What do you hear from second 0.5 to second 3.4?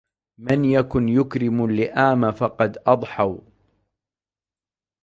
يكن يكرم اللئام فقد أضحوا